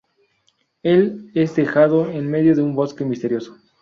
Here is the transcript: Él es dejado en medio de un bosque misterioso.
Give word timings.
Él 0.81 1.29
es 1.35 1.55
dejado 1.55 2.09
en 2.09 2.27
medio 2.27 2.55
de 2.55 2.63
un 2.63 2.73
bosque 2.73 3.05
misterioso. 3.05 3.55